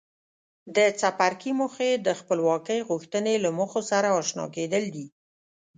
د 0.75 0.77
څپرکي 0.99 1.51
موخې 1.59 1.91
د 2.05 2.07
خپلواکۍ 2.19 2.79
غوښتنې 2.89 3.33
له 3.43 3.49
موخو 3.57 3.81
سره 3.91 4.07
آشنا 4.19 4.45
کېدل 4.55 4.83
دي. 4.95 5.07